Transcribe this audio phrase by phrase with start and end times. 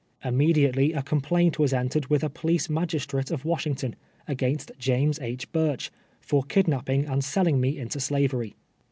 [0.25, 3.95] lunuediately a complaint was entered with a police magistrate of Washington,
[4.27, 5.37] against James II.
[5.37, 8.55] Ihircli, for kidnapping and selling me into slavery.